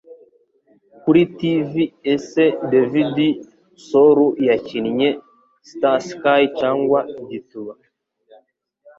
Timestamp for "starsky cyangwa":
5.69-6.99